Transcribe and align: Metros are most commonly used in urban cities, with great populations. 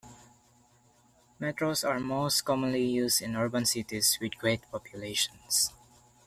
Metros 1.39 1.87
are 1.87 1.99
most 1.99 2.43
commonly 2.43 2.83
used 2.83 3.21
in 3.21 3.35
urban 3.35 3.67
cities, 3.67 4.17
with 4.19 4.35
great 4.39 4.63
populations. 4.71 5.71